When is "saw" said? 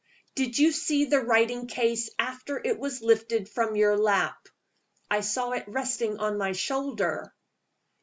5.21-5.51